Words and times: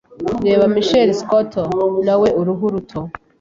Reba 0.45 0.63
Michael 0.75 1.09
Scotto 1.19 1.61
nawe 2.07 2.29
uruhu 2.39 2.65
ruto 2.73 2.99